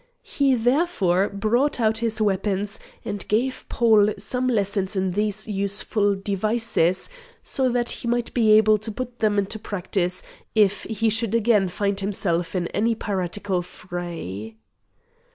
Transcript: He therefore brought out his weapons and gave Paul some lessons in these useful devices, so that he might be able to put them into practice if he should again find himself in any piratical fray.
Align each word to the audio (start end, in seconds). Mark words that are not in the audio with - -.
He 0.23 0.55
therefore 0.55 1.29
brought 1.29 1.79
out 1.79 1.99
his 1.99 2.19
weapons 2.19 2.79
and 3.05 3.27
gave 3.27 3.67
Paul 3.69 4.09
some 4.17 4.47
lessons 4.47 4.95
in 4.95 5.11
these 5.11 5.47
useful 5.47 6.15
devices, 6.15 7.07
so 7.43 7.69
that 7.69 7.91
he 7.91 8.07
might 8.07 8.33
be 8.33 8.51
able 8.53 8.79
to 8.79 8.91
put 8.91 9.19
them 9.19 9.37
into 9.37 9.59
practice 9.59 10.23
if 10.55 10.85
he 10.85 11.09
should 11.11 11.35
again 11.35 11.67
find 11.67 11.99
himself 11.99 12.55
in 12.55 12.65
any 12.69 12.95
piratical 12.95 13.61
fray. 13.61 14.55